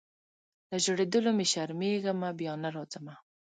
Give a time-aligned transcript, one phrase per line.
[0.69, 3.15] له ژړېدلو مي شرمېږمه بیا نه راځمه